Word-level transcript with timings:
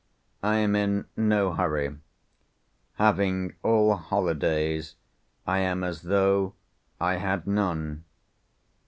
I 0.41 0.55
am 0.55 0.75
in 0.75 1.05
no 1.15 1.53
hurry. 1.53 1.95
Having 2.95 3.53
all 3.61 3.95
holidays, 3.97 4.95
I 5.45 5.59
am 5.59 5.83
as 5.83 6.01
though 6.01 6.55
I 6.99 7.17
had 7.17 7.45
none. 7.45 8.03